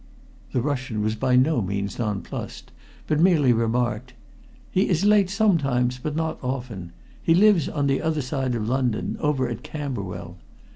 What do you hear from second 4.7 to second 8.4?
"He is late sometimes, but not often. He lives on the other